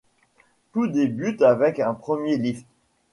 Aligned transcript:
Tout 0.73 0.87
débute 0.87 1.43
avec 1.43 1.79
un 1.79 1.93
premier 1.93 2.35
lift. 2.37 2.65